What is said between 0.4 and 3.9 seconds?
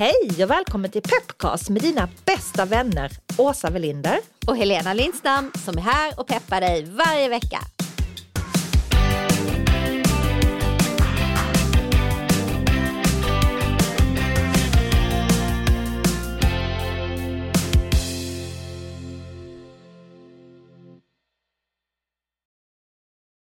och välkommen till Pepcast med dina bästa vänner Åsa